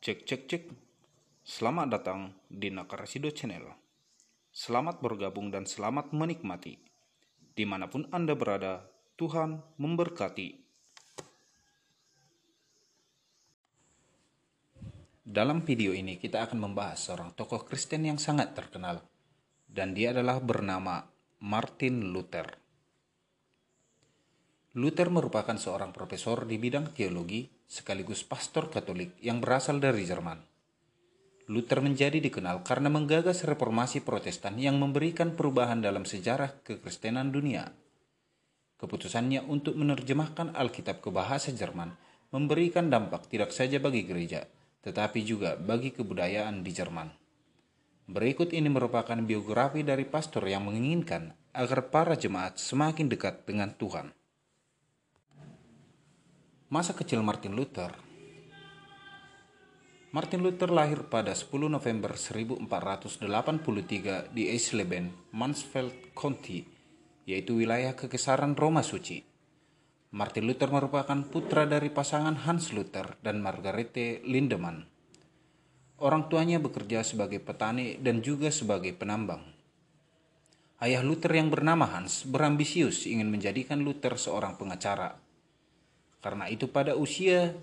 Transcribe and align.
Cek 0.00 0.24
cek 0.24 0.42
cek. 0.48 0.64
Selamat 1.44 1.92
datang 1.92 2.32
di 2.48 2.72
Nakarasido 2.72 3.28
Channel. 3.28 3.68
Selamat 4.48 4.96
bergabung 5.04 5.52
dan 5.52 5.68
selamat 5.68 6.16
menikmati. 6.16 6.80
Di 7.36 7.68
mana 7.68 7.84
pun 7.84 8.08
Anda 8.08 8.32
berada, 8.32 8.88
Tuhan 9.20 9.60
memberkati. 9.76 10.56
Dalam 15.20 15.68
video 15.68 15.92
ini 15.92 16.16
kita 16.16 16.48
akan 16.48 16.72
membahas 16.72 16.96
seorang 16.96 17.36
tokoh 17.36 17.68
Kristen 17.68 18.08
yang 18.08 18.16
sangat 18.16 18.56
terkenal. 18.56 19.04
Dan 19.68 19.92
dia 19.92 20.16
adalah 20.16 20.40
bernama 20.40 21.04
Martin 21.44 22.08
Luther. 22.08 22.59
Luther 24.70 25.10
merupakan 25.10 25.58
seorang 25.58 25.90
profesor 25.90 26.46
di 26.46 26.54
bidang 26.54 26.94
teologi 26.94 27.50
sekaligus 27.66 28.22
pastor 28.22 28.70
Katolik 28.70 29.18
yang 29.18 29.42
berasal 29.42 29.82
dari 29.82 30.06
Jerman. 30.06 30.38
Luther 31.50 31.82
menjadi 31.82 32.22
dikenal 32.22 32.62
karena 32.62 32.86
menggagas 32.86 33.42
reformasi 33.42 34.06
Protestan 34.06 34.62
yang 34.62 34.78
memberikan 34.78 35.34
perubahan 35.34 35.82
dalam 35.82 36.06
sejarah 36.06 36.62
kekristenan 36.62 37.34
dunia. 37.34 37.74
Keputusannya 38.78 39.42
untuk 39.50 39.74
menerjemahkan 39.74 40.54
Alkitab 40.54 41.02
ke 41.02 41.10
bahasa 41.10 41.50
Jerman 41.50 41.90
memberikan 42.30 42.86
dampak 42.86 43.26
tidak 43.26 43.50
saja 43.50 43.82
bagi 43.82 44.06
gereja, 44.06 44.46
tetapi 44.86 45.26
juga 45.26 45.58
bagi 45.58 45.90
kebudayaan 45.90 46.62
di 46.62 46.70
Jerman. 46.70 47.10
Berikut 48.06 48.54
ini 48.54 48.70
merupakan 48.70 49.18
biografi 49.18 49.82
dari 49.82 50.06
pastor 50.06 50.46
yang 50.46 50.70
menginginkan 50.70 51.34
agar 51.58 51.90
para 51.90 52.14
jemaat 52.14 52.62
semakin 52.62 53.10
dekat 53.10 53.42
dengan 53.50 53.74
Tuhan. 53.74 54.14
Masa 56.70 56.94
kecil 56.94 57.18
Martin 57.26 57.58
Luther 57.58 57.90
Martin 60.14 60.38
Luther 60.38 60.70
lahir 60.70 61.02
pada 61.10 61.34
10 61.34 61.66
November 61.66 62.14
1483 62.14 64.30
di 64.30 64.54
Eisleben, 64.54 65.10
Mansfeld 65.34 66.14
County, 66.14 66.62
yaitu 67.26 67.58
wilayah 67.58 67.98
kekesaran 67.98 68.54
Roma 68.54 68.86
Suci. 68.86 69.18
Martin 70.14 70.46
Luther 70.46 70.70
merupakan 70.70 71.18
putra 71.26 71.66
dari 71.66 71.90
pasangan 71.90 72.38
Hans 72.46 72.70
Luther 72.70 73.18
dan 73.18 73.42
Margarete 73.42 74.22
Lindemann. 74.22 74.86
Orang 75.98 76.30
tuanya 76.30 76.62
bekerja 76.62 77.02
sebagai 77.02 77.42
petani 77.42 77.98
dan 77.98 78.22
juga 78.22 78.54
sebagai 78.54 78.94
penambang. 78.94 79.42
Ayah 80.78 81.02
Luther 81.02 81.34
yang 81.34 81.50
bernama 81.50 81.90
Hans 81.90 82.22
berambisius 82.30 83.10
ingin 83.10 83.26
menjadikan 83.26 83.82
Luther 83.82 84.14
seorang 84.14 84.54
pengacara 84.54 85.29
karena 86.20 86.48
itu 86.52 86.68
pada 86.68 86.96
usia 86.96 87.56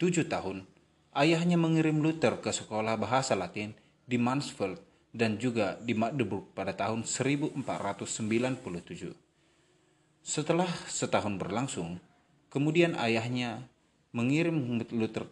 tujuh 0.00 0.28
tahun, 0.28 0.64
ayahnya 1.12 1.60
mengirim 1.60 2.00
Luther 2.00 2.40
ke 2.40 2.52
sekolah 2.52 2.96
bahasa 2.96 3.36
Latin 3.36 3.76
di 4.08 4.16
Mansfeld 4.16 4.80
dan 5.10 5.36
juga 5.36 5.76
di 5.82 5.92
Magdeburg 5.92 6.52
pada 6.56 6.72
tahun 6.72 7.04
1497. 7.04 7.56
Setelah 10.20 10.68
setahun 10.88 11.34
berlangsung, 11.40 11.98
kemudian 12.52 12.94
ayahnya 12.96 13.64
mengirim 14.12 14.80
Luther 14.92 15.26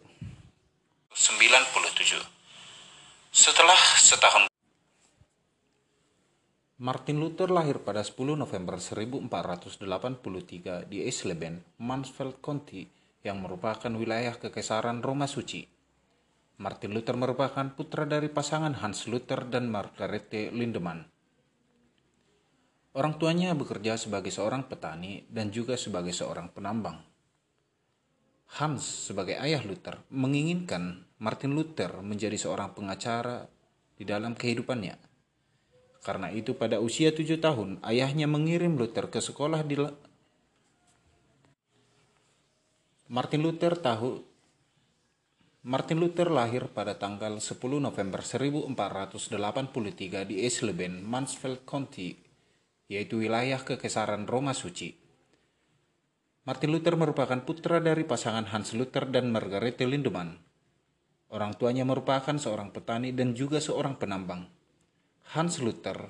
97. 1.13 2.21
Setelah 3.29 3.77
setahun 4.01 4.48
Martin 6.79 7.19
Luther 7.19 7.51
lahir 7.51 7.83
pada 7.83 7.99
10 7.99 8.39
November 8.39 8.79
1483 8.79 10.87
di 10.87 11.03
Eisleben, 11.03 11.59
Mansfeld 11.75 12.39
County, 12.39 12.87
yang 13.19 13.43
merupakan 13.43 13.91
wilayah 13.91 14.39
kekesaran 14.39 15.03
Roma 15.03 15.27
Suci. 15.27 15.67
Martin 16.63 16.95
Luther 16.95 17.19
merupakan 17.19 17.67
putra 17.75 18.07
dari 18.07 18.31
pasangan 18.31 18.79
Hans 18.79 19.11
Luther 19.11 19.43
dan 19.51 19.67
Margarete 19.67 20.55
Lindemann. 20.55 21.03
Orang 22.95 23.19
tuanya 23.19 23.51
bekerja 23.59 23.99
sebagai 23.99 24.31
seorang 24.31 24.63
petani 24.63 25.27
dan 25.27 25.51
juga 25.51 25.75
sebagai 25.75 26.15
seorang 26.15 26.47
penambang. 26.47 26.95
Hans 28.55 28.87
sebagai 28.87 29.35
ayah 29.35 29.67
Luther 29.67 29.99
menginginkan 30.15 31.03
Martin 31.19 31.59
Luther 31.59 31.99
menjadi 31.99 32.39
seorang 32.39 32.71
pengacara 32.71 33.51
di 33.99 34.07
dalam 34.07 34.31
kehidupannya 34.31 35.08
karena 35.99 36.31
itu 36.31 36.55
pada 36.55 36.79
usia 36.79 37.11
tujuh 37.11 37.43
tahun, 37.43 37.83
ayahnya 37.83 38.25
mengirim 38.25 38.79
Luther 38.79 39.11
ke 39.11 39.19
sekolah 39.19 39.67
di 39.67 39.75
Martin 43.09 43.41
Luther 43.41 43.73
tahu 43.73 44.21
Martin 45.59 45.99
Luther 45.99 46.31
lahir 46.31 46.71
pada 46.71 46.95
tanggal 46.95 47.35
10 47.35 47.83
November 47.83 48.23
1483 48.23 48.71
di 50.23 50.47
Eisleben, 50.47 51.03
Mansfeld 51.03 51.67
County, 51.67 52.15
yaitu 52.87 53.19
wilayah 53.19 53.59
kekesaran 53.59 54.23
Roma 54.23 54.55
Suci. 54.55 54.95
Martin 56.47 56.71
Luther 56.71 56.95
merupakan 56.95 57.43
putra 57.43 57.83
dari 57.83 58.07
pasangan 58.07 58.47
Hans 58.49 58.71
Luther 58.71 59.11
dan 59.11 59.35
Margarete 59.35 59.83
Lindemann. 59.83 60.39
Orang 61.29 61.53
tuanya 61.59 61.85
merupakan 61.85 62.39
seorang 62.39 62.73
petani 62.73 63.13
dan 63.13 63.35
juga 63.35 63.61
seorang 63.61 63.99
penambang. 63.99 64.58
Hans 65.29 65.61
Luther 65.61 66.09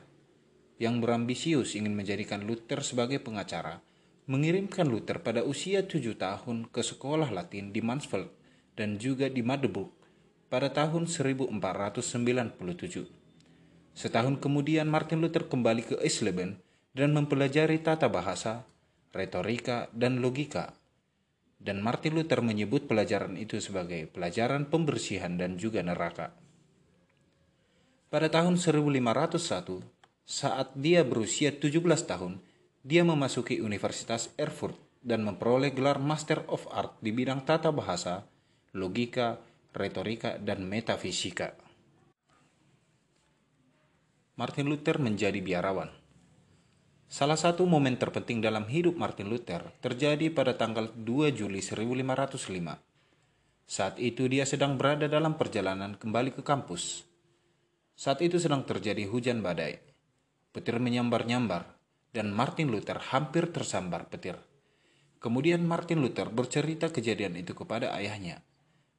yang 0.80 1.03
berambisius 1.03 1.75
ingin 1.75 1.91
menjadikan 1.91 2.40
Luther 2.47 2.80
sebagai 2.80 3.19
pengacara, 3.19 3.84
mengirimkan 4.31 4.88
Luther 4.88 5.19
pada 5.19 5.44
usia 5.44 5.84
tujuh 5.84 6.16
tahun 6.16 6.72
ke 6.72 6.80
sekolah 6.80 7.28
Latin 7.28 7.75
di 7.75 7.84
Mansfeld 7.84 8.31
dan 8.79 8.96
juga 8.96 9.28
di 9.28 9.44
Magdeburg 9.44 9.91
pada 10.47 10.72
tahun 10.72 11.12
1497. 11.12 11.52
Setahun 13.91 14.40
kemudian 14.40 14.88
Martin 14.88 15.19
Luther 15.19 15.52
kembali 15.52 15.84
ke 15.84 15.96
Eisleben 16.00 16.63
dan 16.96 17.12
mempelajari 17.12 17.84
tata 17.84 18.08
bahasa, 18.08 18.63
retorika, 19.12 19.91
dan 19.91 20.24
logika. 20.24 20.79
Dan 21.59 21.84
Martin 21.84 22.16
Luther 22.16 22.40
menyebut 22.40 22.88
pelajaran 22.88 23.35
itu 23.35 23.59
sebagai 23.59 24.08
pelajaran 24.08 24.72
pembersihan 24.72 25.35
dan 25.35 25.59
juga 25.59 25.84
neraka. 25.84 26.40
Pada 28.09 28.25
tahun 28.25 28.58
1501, 28.58 29.86
saat 30.25 30.74
dia 30.74 31.06
berusia 31.06 31.53
17 31.53 32.09
tahun, 32.09 32.42
dia 32.81 33.06
memasuki 33.06 33.62
Universitas 33.62 34.34
Erfurt 34.34 34.74
dan 35.06 35.22
memperoleh 35.22 35.70
gelar 35.70 36.02
Master 36.02 36.42
of 36.50 36.66
Art 36.74 36.97
di 37.06 37.14
bidang 37.14 37.46
tata 37.46 37.70
bahasa, 37.70 38.25
logika, 38.74 39.38
retorika, 39.78 40.42
dan 40.42 40.66
metafisika. 40.66 41.53
Martin 44.41 44.66
Luther 44.66 44.97
menjadi 44.97 45.38
biarawan. 45.38 45.94
Salah 47.06 47.38
satu 47.38 47.70
momen 47.70 47.94
terpenting 48.02 48.41
dalam 48.41 48.66
hidup 48.66 48.97
Martin 48.97 49.30
Luther 49.30 49.70
terjadi 49.86 50.34
pada 50.34 50.58
tanggal 50.58 50.90
2 50.97 51.30
Juli 51.30 51.62
1505. 51.62 52.74
Saat 53.70 54.02
itu 54.02 54.26
dia 54.26 54.50
sedang 54.50 54.81
berada 54.81 55.06
dalam 55.06 55.38
perjalanan 55.38 55.94
kembali 55.94 56.34
ke 56.34 56.41
kampus. 56.41 57.09
Saat 58.00 58.24
itu 58.24 58.40
sedang 58.40 58.64
terjadi 58.64 59.04
hujan 59.12 59.44
badai. 59.44 59.76
Petir 60.56 60.80
menyambar-nyambar 60.80 61.68
dan 62.16 62.32
Martin 62.32 62.72
Luther 62.72 62.96
hampir 62.96 63.52
tersambar 63.52 64.08
petir. 64.08 64.40
Kemudian 65.20 65.68
Martin 65.68 66.00
Luther 66.00 66.32
bercerita 66.32 66.88
kejadian 66.96 67.36
itu 67.36 67.52
kepada 67.52 67.92
ayahnya. 68.00 68.40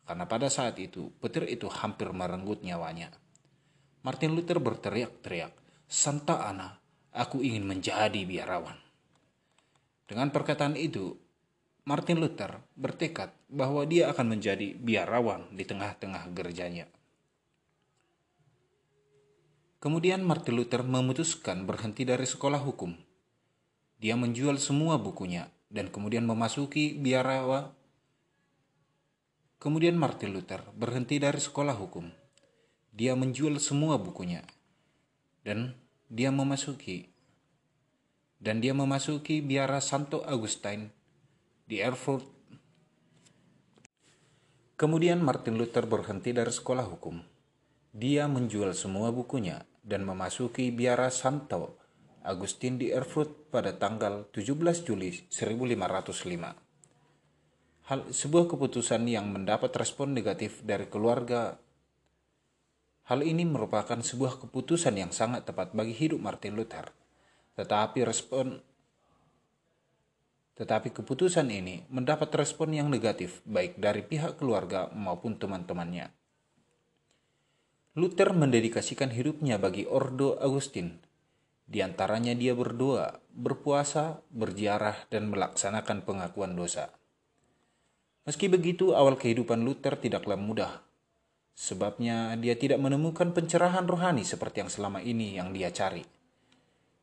Karena 0.05 0.29
pada 0.29 0.53
saat 0.53 0.77
itu 0.77 1.09
petir 1.17 1.49
itu 1.49 1.65
hampir 1.73 2.13
merenggut 2.13 2.61
nyawanya. 2.61 3.09
Martin 4.05 4.37
Luther 4.37 4.61
berteriak-teriak, 4.61 5.57
Santa 5.89 6.45
Ana, 6.45 6.77
aku 7.17 7.41
ingin 7.41 7.65
menjadi 7.65 8.21
biarawan. 8.29 8.77
Dengan 10.05 10.29
perkataan 10.29 10.77
itu, 10.77 11.17
Martin 11.89 12.21
Luther 12.21 12.61
bertekad 12.77 13.33
bahwa 13.49 13.81
dia 13.89 14.13
akan 14.13 14.37
menjadi 14.37 14.77
biarawan 14.77 15.49
di 15.57 15.65
tengah-tengah 15.65 16.37
gerejanya. 16.37 16.85
Kemudian 19.81 20.21
Martin 20.21 20.61
Luther 20.61 20.85
memutuskan 20.85 21.65
berhenti 21.65 22.05
dari 22.05 22.29
sekolah 22.29 22.61
hukum. 22.61 22.93
Dia 23.97 24.13
menjual 24.13 24.61
semua 24.61 25.01
bukunya 25.01 25.49
dan 25.73 25.89
kemudian 25.89 26.29
memasuki 26.29 26.93
biarawa. 26.93 27.73
Kemudian 29.57 29.97
Martin 29.97 30.37
Luther 30.37 30.61
berhenti 30.77 31.17
dari 31.17 31.41
sekolah 31.41 31.73
hukum. 31.81 32.13
Dia 32.93 33.17
menjual 33.17 33.57
semua 33.57 33.97
bukunya 33.97 34.45
dan 35.49 35.73
dia 36.13 36.29
memasuki 36.29 37.09
dan 38.37 38.61
dia 38.61 38.77
memasuki 38.77 39.41
biara 39.41 39.81
Santo 39.81 40.21
Agustin 40.29 40.93
di 41.65 41.81
Erfurt. 41.81 42.29
Kemudian 44.77 45.25
Martin 45.25 45.57
Luther 45.57 45.89
berhenti 45.89 46.37
dari 46.37 46.53
sekolah 46.53 46.85
hukum. 46.85 47.17
Dia 47.97 48.29
menjual 48.29 48.77
semua 48.77 49.09
bukunya 49.09 49.70
dan 49.81 50.05
memasuki 50.05 50.69
biara 50.73 51.09
Santo 51.09 51.81
Agustin 52.21 52.77
di 52.77 52.93
Erfurt 52.93 53.49
pada 53.49 53.73
tanggal 53.73 54.29
17 54.29 54.85
Juli 54.85 55.09
1505. 55.33 57.89
Hal 57.89 58.01
sebuah 58.13 58.45
keputusan 58.47 59.09
yang 59.09 59.33
mendapat 59.33 59.73
respon 59.75 60.13
negatif 60.13 60.61
dari 60.63 60.87
keluarga. 60.87 61.57
Hal 63.09 63.25
ini 63.25 63.49
merupakan 63.49 63.99
sebuah 63.99 64.39
keputusan 64.47 65.01
yang 65.01 65.11
sangat 65.11 65.49
tepat 65.49 65.73
bagi 65.73 65.97
hidup 65.97 66.21
Martin 66.21 66.55
Luther. 66.55 66.93
Tetapi 67.57 68.05
respon 68.05 68.61
tetapi 70.61 70.93
keputusan 70.93 71.49
ini 71.49 71.89
mendapat 71.89 72.29
respon 72.37 72.77
yang 72.77 72.93
negatif 72.93 73.41
baik 73.49 73.81
dari 73.81 74.05
pihak 74.05 74.37
keluarga 74.37 74.93
maupun 74.93 75.41
teman-temannya. 75.41 76.20
Luther 77.99 78.31
mendedikasikan 78.31 79.11
hidupnya 79.11 79.59
bagi 79.59 79.83
Ordo 79.83 80.39
Agustin. 80.39 81.03
Di 81.67 81.83
antaranya 81.83 82.39
dia 82.39 82.55
berdoa, 82.55 83.19
berpuasa, 83.35 84.23
berziarah, 84.31 85.11
dan 85.11 85.27
melaksanakan 85.27 86.07
pengakuan 86.07 86.55
dosa. 86.55 86.95
Meski 88.31 88.47
begitu, 88.47 88.95
awal 88.95 89.19
kehidupan 89.19 89.67
Luther 89.67 89.99
tidaklah 89.99 90.39
mudah. 90.39 90.87
Sebabnya 91.59 92.39
dia 92.39 92.55
tidak 92.55 92.79
menemukan 92.79 93.35
pencerahan 93.35 93.91
rohani 93.91 94.23
seperti 94.23 94.63
yang 94.63 94.71
selama 94.71 95.03
ini 95.03 95.35
yang 95.35 95.51
dia 95.51 95.75
cari. 95.75 96.07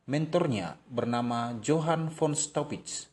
Mentornya 0.07 0.80
bernama 0.88 1.60
Johann 1.60 2.07
von 2.07 2.31
Staupitz 2.31 3.12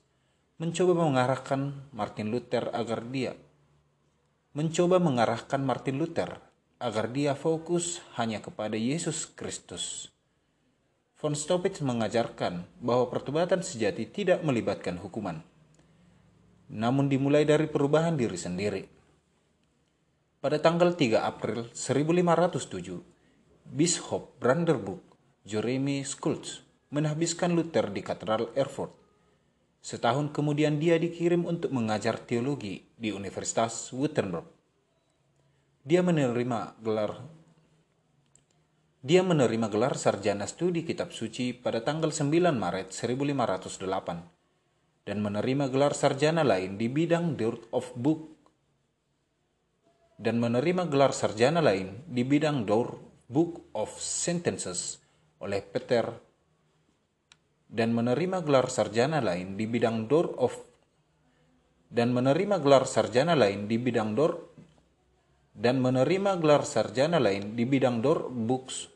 mencoba 0.62 0.94
mengarahkan 0.94 1.90
Martin 1.90 2.30
Luther 2.30 2.70
agar 2.70 3.02
dia 3.10 3.34
mencoba 4.54 5.02
mengarahkan 5.02 5.58
Martin 5.58 5.98
Luther 5.98 6.53
agar 6.84 7.08
dia 7.08 7.32
fokus 7.32 8.04
hanya 8.20 8.44
kepada 8.44 8.76
Yesus 8.76 9.24
Kristus. 9.24 10.12
Von 11.16 11.32
Staupitz 11.32 11.80
mengajarkan 11.80 12.68
bahwa 12.84 13.08
pertobatan 13.08 13.64
sejati 13.64 14.04
tidak 14.04 14.44
melibatkan 14.44 15.00
hukuman, 15.00 15.40
namun 16.68 17.08
dimulai 17.08 17.48
dari 17.48 17.64
perubahan 17.64 18.20
diri 18.20 18.36
sendiri. 18.36 18.84
Pada 20.44 20.60
tanggal 20.60 20.92
3 20.92 21.24
April 21.24 21.72
1507, 21.72 23.00
Bishop 23.64 24.36
Brandenburg 24.36 25.00
Jeremy 25.48 26.04
Schultz 26.04 26.60
menhabiskan 26.92 27.56
Luther 27.56 27.88
di 27.88 28.04
Katedral 28.04 28.52
Erfurt 28.52 28.92
Setahun 29.84 30.32
kemudian 30.32 30.80
dia 30.80 30.96
dikirim 30.96 31.44
untuk 31.44 31.68
mengajar 31.68 32.16
teologi 32.16 32.88
di 32.96 33.12
Universitas 33.12 33.92
Wittenberg. 33.92 34.53
Dia 35.84 36.00
menerima 36.00 36.80
gelar. 36.80 37.20
Dia 39.04 39.20
menerima 39.20 39.68
gelar 39.68 40.00
sarjana 40.00 40.48
studi 40.48 40.80
kitab 40.80 41.12
suci 41.12 41.52
pada 41.52 41.84
tanggal 41.84 42.08
9 42.08 42.24
Maret 42.56 42.88
1508 42.88 45.04
dan 45.04 45.20
menerima 45.20 45.68
gelar 45.68 45.92
sarjana 45.92 46.40
lain 46.40 46.80
di 46.80 46.88
bidang 46.88 47.36
Dort 47.36 47.68
of 47.68 47.92
Book 48.00 48.32
dan 50.16 50.40
menerima 50.40 50.88
gelar 50.88 51.12
sarjana 51.12 51.60
lain 51.60 52.00
di 52.08 52.24
bidang 52.24 52.64
Dort 52.64 53.28
Book 53.28 53.68
of 53.76 53.92
Sentences 54.00 55.04
oleh 55.44 55.60
Peter 55.60 56.16
dan 57.68 57.92
menerima 57.92 58.40
gelar 58.40 58.72
sarjana 58.72 59.20
lain 59.20 59.60
di 59.60 59.68
bidang 59.68 60.08
door 60.08 60.32
of 60.40 60.56
dan 61.92 62.16
menerima 62.16 62.56
gelar 62.64 62.88
sarjana 62.88 63.36
lain 63.36 63.68
di 63.68 63.76
bidang 63.76 64.16
door 64.16 64.53
dan 65.54 65.78
menerima 65.78 66.42
gelar 66.42 66.66
sarjana 66.66 67.22
lain 67.22 67.54
di 67.54 67.62
bidang 67.62 68.02
door 68.02 68.26
books 68.28 68.90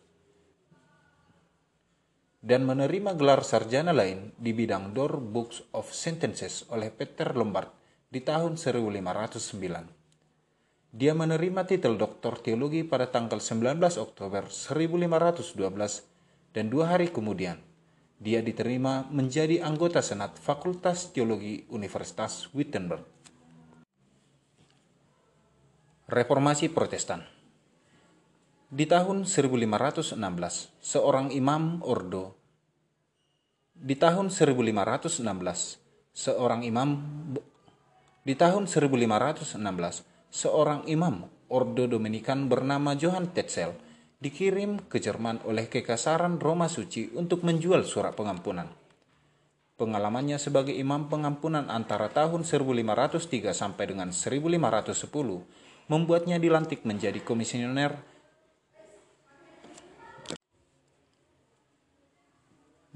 dan 2.42 2.66
menerima 2.66 3.14
gelar 3.18 3.46
sarjana 3.46 3.94
lain 3.94 4.34
di 4.38 4.54
bidang 4.54 4.94
door 4.94 5.18
books 5.18 5.62
of 5.74 5.90
sentences 5.90 6.66
oleh 6.70 6.90
Peter 6.90 7.34
Lombard 7.34 7.70
di 8.10 8.22
tahun 8.22 8.58
1509. 8.58 9.98
Dia 10.88 11.12
menerima 11.12 11.68
titel 11.68 12.00
doktor 12.00 12.40
teologi 12.40 12.80
pada 12.86 13.12
tanggal 13.12 13.42
19 13.42 14.00
Oktober 14.00 14.48
1512 14.48 16.56
dan 16.56 16.64
dua 16.72 16.96
hari 16.96 17.12
kemudian 17.12 17.60
dia 18.18 18.42
diterima 18.42 19.06
menjadi 19.14 19.62
anggota 19.62 20.02
Senat 20.02 20.42
Fakultas 20.42 21.14
Teologi 21.14 21.62
Universitas 21.70 22.50
Wittenberg. 22.50 23.17
Reformasi 26.08 26.72
Protestan 26.72 27.20
Di 28.72 28.88
tahun 28.88 29.28
1516, 29.28 30.16
seorang 30.80 31.28
imam 31.28 31.84
ordo 31.84 32.32
di 33.76 33.92
tahun 33.92 34.32
1516, 34.32 35.20
seorang 36.16 36.64
imam 36.64 36.88
di 38.24 38.32
tahun 38.32 38.64
1516, 38.64 39.60
seorang 40.32 40.88
imam 40.88 41.28
ordo 41.52 41.84
Dominikan 41.84 42.48
bernama 42.48 42.96
Johann 42.96 43.28
Tetzel 43.36 43.76
dikirim 44.16 44.88
ke 44.88 45.04
Jerman 45.04 45.44
oleh 45.44 45.68
Kekasaran 45.68 46.40
Roma 46.40 46.72
Suci 46.72 47.12
untuk 47.20 47.44
menjual 47.44 47.84
surat 47.84 48.16
pengampunan. 48.16 48.72
Pengalamannya 49.76 50.40
sebagai 50.40 50.72
imam 50.72 51.12
pengampunan 51.12 51.68
antara 51.68 52.08
tahun 52.08 52.48
1503 52.48 53.52
sampai 53.52 53.84
dengan 53.92 54.08
1510 54.08 55.68
membuatnya 55.88 56.36
dilantik 56.36 56.84
menjadi 56.84 57.20
komisioner 57.24 57.96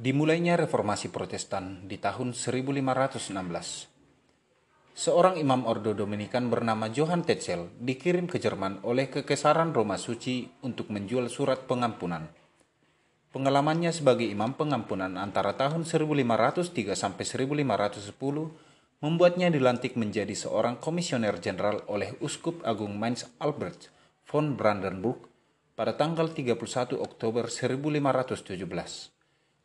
Dimulainya 0.02 0.58
reformasi 0.58 1.14
Protestan 1.14 1.86
di 1.86 1.94
tahun 1.94 2.34
1516. 2.34 3.86
Seorang 4.98 5.38
imam 5.38 5.62
Ordo 5.62 5.94
Dominikan 5.94 6.50
bernama 6.50 6.90
Johann 6.90 7.22
Tetzel 7.22 7.70
dikirim 7.78 8.26
ke 8.26 8.42
Jerman 8.42 8.82
oleh 8.82 9.06
Kekesaran 9.06 9.70
Roma 9.70 9.94
Suci 9.94 10.50
untuk 10.66 10.90
menjual 10.90 11.30
surat 11.30 11.70
pengampunan. 11.70 12.26
Pengalamannya 13.30 13.94
sebagai 13.94 14.26
imam 14.26 14.58
pengampunan 14.58 15.14
antara 15.22 15.54
tahun 15.54 15.86
1503 15.86 16.98
sampai 16.98 17.22
1510 17.22 18.71
membuatnya 19.02 19.50
dilantik 19.50 19.98
menjadi 19.98 20.30
seorang 20.30 20.78
komisioner 20.78 21.34
jenderal 21.42 21.82
oleh 21.90 22.14
Uskup 22.22 22.62
Agung 22.62 22.94
Mainz 22.94 23.26
Albert 23.42 23.90
von 24.30 24.54
Brandenburg 24.54 25.26
pada 25.74 25.98
tanggal 25.98 26.30
31 26.30 26.94
Oktober 27.02 27.50
1517. 27.50 28.62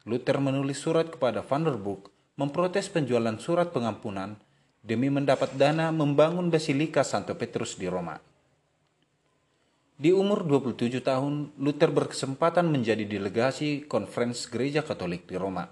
Luther 0.09 0.37
menulis 0.41 0.81
surat 0.81 1.13
kepada 1.13 1.45
Vanderburg 1.45 2.09
memprotes 2.33 2.89
penjualan 2.89 3.37
surat 3.37 3.69
pengampunan 3.69 4.41
demi 4.81 5.13
mendapat 5.13 5.53
dana 5.53 5.93
membangun 5.93 6.49
Basilika 6.49 7.05
Santo 7.05 7.37
Petrus 7.37 7.77
di 7.77 7.85
Roma. 7.85 8.17
Di 9.97 10.13
umur 10.13 10.45
27 10.49 11.01
tahun, 11.01 11.53
Luther 11.61 11.93
berkesempatan 11.93 12.69
menjadi 12.69 13.05
delegasi 13.05 13.85
konferensi 13.85 14.49
gereja 14.49 14.81
Katolik 14.81 15.29
di 15.29 15.37
Roma. 15.37 15.65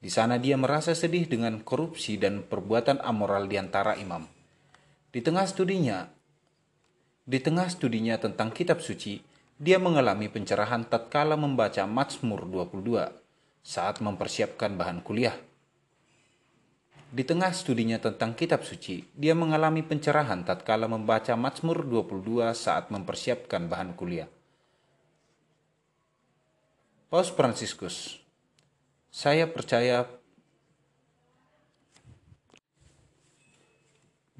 Di 0.00 0.08
sana 0.08 0.40
dia 0.40 0.56
merasa 0.56 0.96
sedih 0.96 1.28
dengan 1.28 1.60
korupsi 1.60 2.16
dan 2.16 2.40
perbuatan 2.40 3.04
amoral 3.04 3.44
di 3.44 3.60
antara 3.60 4.00
imam. 4.00 4.24
Di 5.12 5.20
tengah 5.20 5.44
studinya, 5.44 6.08
di 7.28 7.36
tengah 7.36 7.68
studinya 7.68 8.16
tentang 8.16 8.48
kitab 8.48 8.80
suci, 8.80 9.20
dia 9.60 9.76
mengalami 9.76 10.32
pencerahan 10.32 10.88
tatkala 10.88 11.36
membaca 11.36 11.84
Mazmur 11.84 12.48
22 12.48 13.12
saat 13.60 14.00
mempersiapkan 14.00 14.72
bahan 14.72 15.04
kuliah. 15.04 15.36
Di 17.10 17.26
tengah 17.26 17.52
studinya 17.52 18.00
tentang 18.00 18.32
kitab 18.32 18.64
suci, 18.64 19.04
dia 19.12 19.36
mengalami 19.36 19.84
pencerahan 19.84 20.46
tatkala 20.48 20.88
membaca 20.88 21.36
Mazmur 21.36 21.84
22 21.84 22.56
saat 22.56 22.88
mempersiapkan 22.88 23.68
bahan 23.68 23.92
kuliah. 23.98 24.30
Paus 27.10 27.28
Fransiskus, 27.34 28.19
saya 29.10 29.50
percaya 29.50 30.06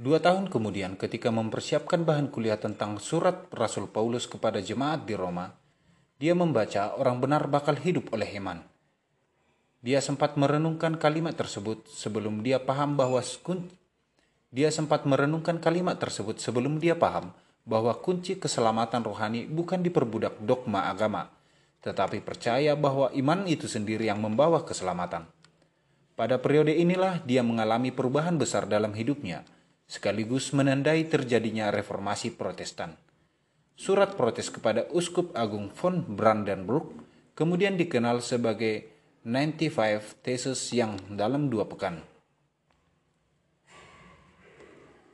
Dua 0.00 0.16
tahun 0.16 0.48
kemudian 0.48 0.96
ketika 0.96 1.28
mempersiapkan 1.28 2.08
bahan 2.08 2.32
kuliah 2.32 2.56
tentang 2.56 2.96
surat 2.96 3.52
Rasul 3.52 3.84
Paulus 3.84 4.24
kepada 4.24 4.56
jemaat 4.56 5.04
di 5.04 5.12
Roma, 5.12 5.52
dia 6.16 6.32
membaca 6.32 6.96
orang 6.96 7.20
benar 7.20 7.44
bakal 7.52 7.76
hidup 7.76 8.08
oleh 8.16 8.24
iman. 8.40 8.64
Dia 9.84 10.00
sempat 10.00 10.40
merenungkan 10.40 10.96
kalimat 10.96 11.36
tersebut 11.36 11.84
sebelum 11.84 12.40
dia 12.40 12.56
paham 12.64 12.96
bahwa 12.96 13.20
dia 14.48 14.72
sempat 14.72 15.04
merenungkan 15.04 15.60
kalimat 15.60 16.00
tersebut 16.00 16.40
sebelum 16.40 16.80
dia 16.80 16.96
paham 16.96 17.36
bahwa 17.68 17.92
kunci 18.00 18.40
keselamatan 18.40 19.04
rohani 19.04 19.44
bukan 19.44 19.84
diperbudak 19.84 20.40
dogma 20.40 20.88
agama, 20.88 21.28
tetapi 21.80 22.20
percaya 22.20 22.76
bahwa 22.76 23.08
iman 23.12 23.49
itu 23.49 23.64
sendiri 23.64 24.08
yang 24.08 24.20
membawa 24.20 24.64
keselamatan. 24.64 25.25
Pada 26.16 26.37
periode 26.37 26.76
inilah 26.76 27.25
dia 27.25 27.40
mengalami 27.40 27.88
perubahan 27.88 28.37
besar 28.37 28.68
dalam 28.68 28.92
hidupnya, 28.92 29.49
sekaligus 29.88 30.52
menandai 30.52 31.08
terjadinya 31.08 31.72
reformasi 31.72 32.37
Protestan. 32.37 32.94
Surat 33.80 34.12
protes 34.12 34.52
kepada 34.52 34.84
Uskup 34.92 35.32
Agung 35.32 35.72
von 35.72 36.04
Brandenburg 36.04 36.92
kemudian 37.32 37.80
dikenal 37.80 38.20
sebagai 38.20 38.92
95 39.25 40.20
tesis 40.25 40.60
yang 40.76 41.00
dalam 41.08 41.49
dua 41.49 41.64
pekan. 41.64 42.04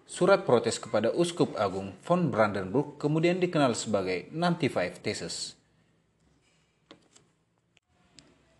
Surat 0.07 0.47
protes 0.47 0.79
kepada 0.79 1.11
Uskup 1.11 1.59
Agung 1.59 1.91
von 2.07 2.31
Brandenburg 2.31 2.99
kemudian 2.99 3.43
dikenal 3.43 3.75
sebagai 3.75 4.31
95 4.31 5.03
Theses. 5.03 5.56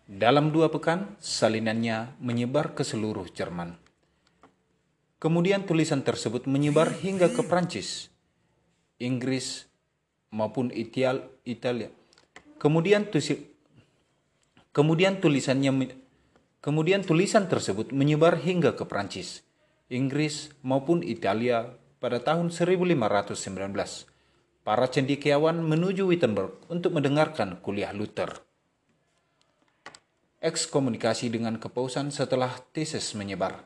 Dalam 0.07 0.55
dua 0.55 0.71
pekan, 0.71 1.19
salinannya 1.19 2.15
menyebar 2.23 2.71
ke 2.71 2.87
seluruh 2.87 3.27
Jerman. 3.27 3.75
Kemudian 5.19 5.67
tulisan 5.67 5.99
tersebut 5.99 6.47
menyebar 6.47 6.95
hingga 7.03 7.27
ke 7.27 7.43
Prancis, 7.43 8.07
Inggris, 9.03 9.67
maupun 10.31 10.71
Italia. 10.71 11.91
Kemudian, 12.55 13.11
tusi, 13.11 13.51
kemudian 14.71 15.19
tulisannya 15.19 15.91
kemudian 16.63 17.03
tulisan 17.03 17.51
tersebut 17.51 17.91
menyebar 17.91 18.39
hingga 18.39 18.79
ke 18.79 18.87
Prancis, 18.87 19.43
Inggris 19.91 20.55
maupun 20.63 21.03
Italia 21.03 21.75
pada 21.99 22.23
tahun 22.23 22.55
1519. 22.55 22.95
Para 24.63 24.87
cendekiawan 24.87 25.59
menuju 25.59 26.07
Wittenberg 26.07 26.63
untuk 26.71 26.95
mendengarkan 26.95 27.59
kuliah 27.59 27.91
Luther. 27.91 28.46
Ekskomunikasi 30.37 31.33
dengan 31.33 31.57
kepausan 31.57 32.13
setelah 32.13 32.61
tesis 32.71 33.17
menyebar. 33.17 33.65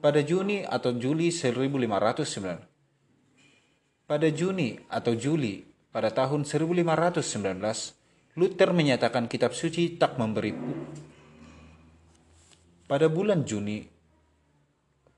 Pada 0.00 0.24
Juni 0.24 0.64
atau 0.64 0.96
Juli 0.96 1.28
1509. 1.28 4.08
Pada 4.08 4.28
Juni 4.32 4.80
atau 4.88 5.12
Juli 5.12 5.68
pada 5.92 6.08
tahun 6.08 6.48
1519, 6.48 6.88
Luther 8.38 8.70
menyatakan 8.72 9.28
kitab 9.28 9.52
suci 9.52 10.00
tak 10.00 10.16
memberi 10.16 10.56
pada 12.88 13.12
bulan 13.12 13.44
Juni 13.44 13.84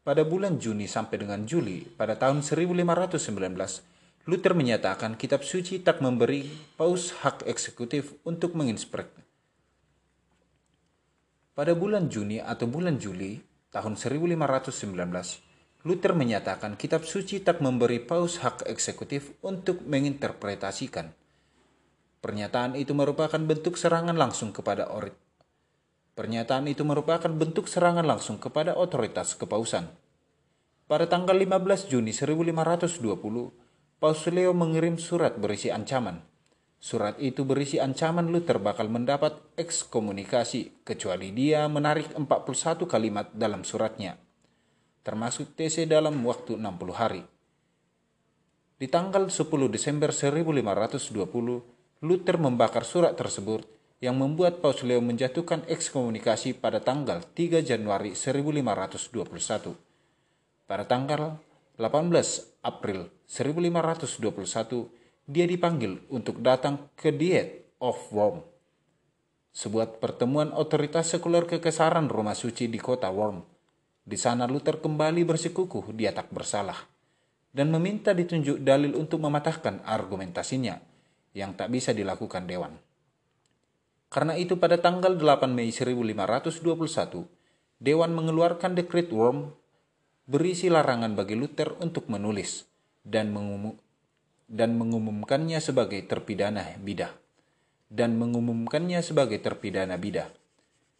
pada 0.02 0.26
bulan 0.26 0.58
Juni 0.58 0.90
sampai 0.90 1.22
dengan 1.22 1.46
Juli 1.46 1.86
pada 1.86 2.18
tahun 2.18 2.42
1519, 2.42 4.26
Luther 4.26 4.58
menyatakan 4.58 5.14
kitab 5.14 5.46
suci 5.46 5.78
tak 5.78 6.02
memberi 6.02 6.50
paus 6.74 7.14
hak 7.22 7.46
eksekutif 7.46 8.18
untuk 8.26 8.58
menginspeksi. 8.58 9.29
Pada 11.60 11.76
bulan 11.76 12.08
Juni 12.08 12.40
atau 12.40 12.64
bulan 12.64 12.96
Juli 12.96 13.36
tahun 13.68 13.92
1519, 13.92 14.80
Luther 15.84 16.16
menyatakan 16.16 16.72
kitab 16.80 17.04
suci 17.04 17.44
tak 17.44 17.60
memberi 17.60 18.00
paus 18.00 18.40
hak 18.40 18.64
eksekutif 18.64 19.36
untuk 19.44 19.84
menginterpretasikan. 19.84 21.12
Pernyataan 22.24 22.80
itu 22.80 22.96
merupakan 22.96 23.36
bentuk 23.36 23.76
serangan 23.76 24.16
langsung 24.16 24.56
kepada 24.56 24.88
orit 24.88 25.12
Pernyataan 26.16 26.64
itu 26.64 26.80
merupakan 26.80 27.28
bentuk 27.28 27.68
serangan 27.68 28.08
langsung 28.08 28.40
kepada 28.40 28.72
otoritas 28.80 29.36
kepausan. 29.36 29.84
Pada 30.88 31.12
tanggal 31.12 31.36
15 31.36 31.92
Juni 31.92 32.16
1520, 32.16 33.04
Paus 34.00 34.24
Leo 34.32 34.56
mengirim 34.56 34.96
surat 34.96 35.36
berisi 35.36 35.68
ancaman. 35.68 36.29
Surat 36.80 37.20
itu 37.20 37.44
berisi 37.44 37.76
ancaman 37.76 38.32
Luther 38.32 38.56
bakal 38.56 38.88
mendapat 38.88 39.36
ekskomunikasi 39.60 40.80
kecuali 40.80 41.28
dia 41.28 41.68
menarik 41.68 42.16
41 42.16 42.88
kalimat 42.88 43.28
dalam 43.36 43.68
suratnya, 43.68 44.16
termasuk 45.04 45.52
TC 45.52 45.84
dalam 45.84 46.16
waktu 46.24 46.56
60 46.56 46.96
hari. 46.96 47.20
Di 48.80 48.88
tanggal 48.88 49.28
10 49.28 49.44
Desember 49.68 50.08
1520, 50.08 52.00
Luther 52.00 52.36
membakar 52.40 52.88
surat 52.88 53.12
tersebut 53.12 53.68
yang 54.00 54.16
membuat 54.16 54.64
Paus 54.64 54.80
Leo 54.80 55.04
menjatuhkan 55.04 55.68
ekskomunikasi 55.68 56.56
pada 56.56 56.80
tanggal 56.80 57.20
3 57.20 57.60
Januari 57.60 58.16
1521. 58.16 59.76
Pada 60.64 60.88
tanggal 60.88 61.36
18 61.76 62.64
April 62.64 63.12
1521, 63.28 64.99
dia 65.30 65.46
dipanggil 65.46 66.02
untuk 66.10 66.42
datang 66.42 66.90
ke 66.98 67.14
Diet 67.14 67.78
of 67.78 67.94
Worm, 68.10 68.42
sebuah 69.54 70.02
pertemuan 70.02 70.50
otoritas 70.50 71.06
sekuler 71.06 71.46
kekesaran 71.46 72.10
Roma 72.10 72.34
Suci 72.34 72.66
di 72.66 72.82
kota 72.82 73.06
Worm. 73.14 73.46
Di 74.02 74.18
sana 74.18 74.50
Luther 74.50 74.82
kembali 74.82 75.22
bersikukuh 75.22 75.94
dia 75.94 76.10
tak 76.10 76.34
bersalah 76.34 76.82
dan 77.54 77.70
meminta 77.70 78.10
ditunjuk 78.10 78.58
dalil 78.58 78.98
untuk 78.98 79.22
mematahkan 79.22 79.86
argumentasinya 79.86 80.82
yang 81.30 81.54
tak 81.54 81.70
bisa 81.70 81.94
dilakukan 81.94 82.50
dewan. 82.50 82.74
Karena 84.10 84.34
itu 84.34 84.58
pada 84.58 84.82
tanggal 84.82 85.14
8 85.14 85.46
Mei 85.54 85.70
1521, 85.70 86.58
Dewan 87.78 88.10
mengeluarkan 88.12 88.74
dekret 88.74 89.14
Worm 89.14 89.54
berisi 90.26 90.66
larangan 90.66 91.14
bagi 91.14 91.38
Luther 91.38 91.78
untuk 91.78 92.10
menulis 92.10 92.66
dan, 93.06 93.30
mengumum, 93.30 93.78
dan 94.50 94.74
mengumumkannya 94.74 95.62
sebagai 95.62 96.02
terpidana 96.10 96.66
bidah 96.82 97.14
dan 97.90 98.14
mengumumkannya 98.16 99.02
sebagai 99.02 99.42
terpidana 99.42 99.98
bidah. 99.98 100.30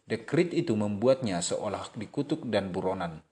Dekrit 0.05 0.51
itu 0.51 0.75
membuatnya 0.75 1.39
seolah 1.39 1.87
dikutuk 1.95 2.51
dan 2.51 2.75
buronan. 2.75 3.23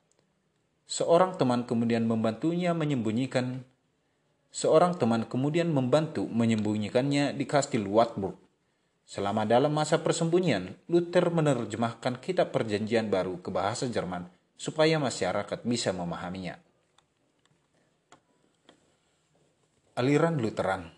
Seorang 0.87 1.35
teman 1.35 1.67
kemudian 1.67 2.07
membantunya 2.07 2.71
menyembunyikan 2.71 3.67
Seorang 4.49 4.97
teman 4.97 5.29
kemudian 5.29 5.69
membantu 5.69 6.25
menyembunyikannya 6.25 7.37
di 7.37 7.45
kastil 7.45 7.85
Wartburg 7.85 8.33
Selama 9.05 9.45
dalam 9.45 9.69
masa 9.73 10.01
persembunyian, 10.01 10.73
Luther 10.89 11.29
menerjemahkan 11.29 12.17
kitab 12.17 12.49
perjanjian 12.49 13.09
baru 13.13 13.37
ke 13.41 13.53
bahasa 13.53 13.85
Jerman 13.85 14.29
supaya 14.57 14.97
masyarakat 14.97 15.65
bisa 15.65 15.89
memahaminya. 15.93 16.57
Aliran 19.99 20.39
Lutheran 20.39 20.95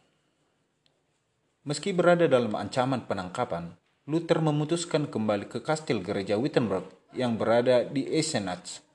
Meski 1.65 1.89
berada 1.89 2.29
dalam 2.29 2.53
ancaman 2.53 3.10
penangkapan, 3.10 3.74
Luther 4.05 4.46
memutuskan 4.46 5.10
kembali 5.10 5.50
ke 5.50 5.58
kastil 5.65 6.05
gereja 6.05 6.38
Wittenberg 6.38 6.86
yang 7.17 7.34
berada 7.34 7.81
di 7.81 8.05
Eisenach. 8.05 8.86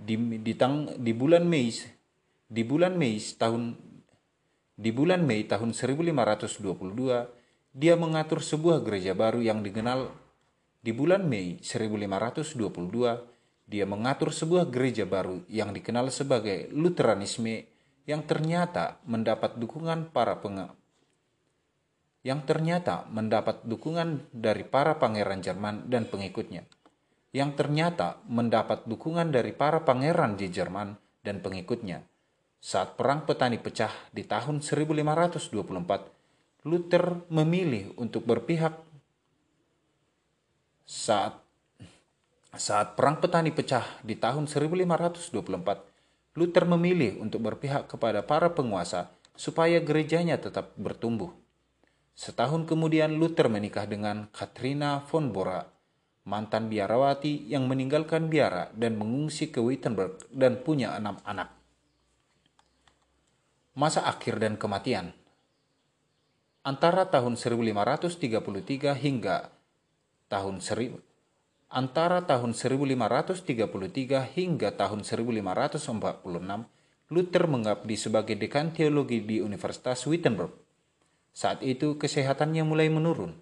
Di, 0.00 0.16
di, 0.40 0.56
tang, 0.56 0.96
di 0.96 1.12
bulan 1.12 1.44
Mei 1.44 1.76
di 2.48 2.64
bulan 2.64 2.96
Mei 2.96 3.20
tahun 3.20 3.76
di 4.80 4.88
bulan 4.96 5.28
Mei 5.28 5.44
tahun 5.44 5.76
1522 5.76 6.56
dia 7.76 8.00
mengatur 8.00 8.40
sebuah 8.40 8.80
gereja 8.80 9.12
baru 9.12 9.44
yang 9.44 9.60
dikenal 9.60 10.08
di 10.80 10.96
bulan 10.96 11.28
Mei 11.28 11.60
1522 11.60 12.64
dia 13.68 13.84
mengatur 13.84 14.32
sebuah 14.32 14.72
gereja 14.72 15.04
baru 15.04 15.44
yang 15.52 15.76
dikenal 15.76 16.08
sebagai 16.08 16.72
Lutheranisme 16.72 17.75
yang 18.06 18.22
ternyata 18.22 19.02
mendapat 19.04 19.58
dukungan 19.58 20.14
para 20.14 20.38
peng 20.38 20.70
yang 22.26 22.42
ternyata 22.42 23.06
mendapat 23.06 23.62
dukungan 23.62 24.26
dari 24.34 24.66
para 24.66 24.98
pangeran 24.98 25.46
Jerman 25.46 25.86
dan 25.86 26.10
pengikutnya. 26.10 26.66
Yang 27.30 27.50
ternyata 27.54 28.18
mendapat 28.26 28.82
dukungan 28.90 29.30
dari 29.30 29.54
para 29.54 29.86
pangeran 29.86 30.34
di 30.34 30.50
Jerman 30.50 30.98
dan 31.22 31.38
pengikutnya. 31.38 32.02
Saat 32.58 32.98
perang 32.98 33.22
petani 33.22 33.62
pecah 33.62 33.94
di 34.10 34.26
tahun 34.26 34.58
1524 34.58 36.66
Luther 36.66 37.22
memilih 37.30 37.94
untuk 37.94 38.26
berpihak 38.26 38.74
saat 40.82 41.38
saat 42.58 42.98
perang 42.98 43.22
petani 43.22 43.54
pecah 43.54 43.86
di 44.02 44.18
tahun 44.18 44.50
1524, 44.50 45.30
Luther 46.36 46.68
memilih 46.68 47.16
untuk 47.16 47.40
berpihak 47.48 47.88
kepada 47.88 48.20
para 48.20 48.52
penguasa 48.52 49.08
supaya 49.32 49.80
gerejanya 49.80 50.36
tetap 50.36 50.76
bertumbuh. 50.76 51.32
Setahun 52.12 52.68
kemudian 52.68 53.16
Luther 53.16 53.48
menikah 53.48 53.88
dengan 53.88 54.28
Katrina 54.32 55.00
von 55.08 55.32
Bora, 55.32 55.64
mantan 56.28 56.68
biarawati 56.68 57.48
yang 57.48 57.64
meninggalkan 57.64 58.28
biara 58.28 58.68
dan 58.76 59.00
mengungsi 59.00 59.48
ke 59.48 59.64
Wittenberg 59.64 60.28
dan 60.28 60.60
punya 60.60 60.92
enam 60.96 61.16
anak. 61.24 61.56
Masa 63.76 64.04
akhir 64.04 64.40
dan 64.40 64.56
kematian 64.60 65.12
antara 66.66 67.06
tahun 67.06 67.38
1533 67.38 68.92
hingga 68.98 69.54
tahun 70.26 70.58
1000 70.58 71.15
antara 71.66 72.24
tahun 72.24 72.54
1533 72.54 73.46
hingga 74.36 74.68
tahun 74.74 75.00
1546 75.02 75.86
Luther 77.06 77.44
mengabdi 77.46 77.94
sebagai 77.94 78.34
dekan 78.34 78.74
teologi 78.74 79.22
di 79.22 79.38
Universitas 79.38 80.02
Wittenberg. 80.10 80.50
Saat 81.30 81.62
itu 81.62 81.94
kesehatannya 82.00 82.66
mulai 82.66 82.90
menurun. 82.90 83.38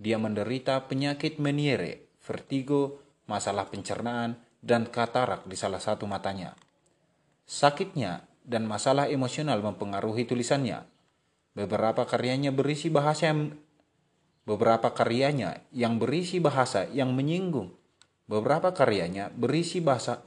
Dia 0.00 0.16
menderita 0.16 0.80
penyakit 0.88 1.36
meniere, 1.36 2.08
vertigo, 2.24 3.04
masalah 3.28 3.68
pencernaan, 3.68 4.40
dan 4.64 4.88
katarak 4.88 5.44
di 5.44 5.54
salah 5.60 5.82
satu 5.82 6.08
matanya. 6.08 6.56
Sakitnya 7.44 8.24
dan 8.46 8.64
masalah 8.64 9.12
emosional 9.12 9.60
mempengaruhi 9.60 10.24
tulisannya, 10.24 10.88
Beberapa 11.52 12.08
karyanya 12.08 12.48
berisi 12.48 12.88
bahasa 12.88 13.28
yang 13.28 13.52
beberapa 14.42 14.90
karyanya 14.90 15.62
yang 15.70 16.02
berisi 16.02 16.42
bahasa 16.42 16.90
yang 16.90 17.14
menyinggung. 17.14 17.70
Beberapa 18.26 18.74
karyanya 18.74 19.30
berisi 19.34 19.82
bahasa 19.82 20.22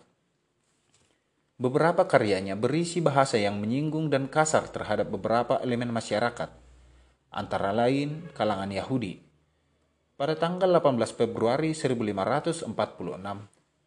Beberapa 1.56 2.04
karyanya 2.04 2.60
berisi 2.60 3.00
bahasa 3.00 3.40
yang 3.40 3.64
menyinggung 3.64 4.12
dan 4.12 4.28
kasar 4.28 4.68
terhadap 4.68 5.08
beberapa 5.08 5.56
elemen 5.64 5.88
masyarakat, 5.88 6.52
antara 7.32 7.72
lain 7.72 8.28
kalangan 8.36 8.68
Yahudi. 8.68 9.24
Pada 10.20 10.36
tanggal 10.36 10.68
18 10.68 11.00
Februari 11.16 11.72
1546, 11.72 12.76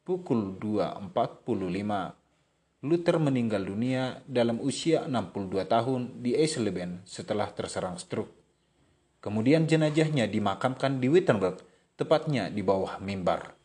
pukul 0.01 0.57
2.45, 0.57 2.89
Luther 2.89 3.17
meninggal 3.21 3.69
dunia 3.69 4.25
dalam 4.25 4.65
usia 4.65 5.05
62 5.05 5.69
tahun 5.69 6.25
di 6.25 6.41
Eisleben 6.41 7.05
setelah 7.05 7.53
terserang 7.53 8.01
stroke. 8.01 8.38
Kemudian 9.19 9.67
jenazahnya 9.67 10.31
dimakamkan 10.31 11.03
di 11.03 11.11
Wittenberg, 11.11 11.59
tepatnya 11.99 12.47
di 12.55 12.63
bawah 12.63 13.03
mimbar. 13.03 13.58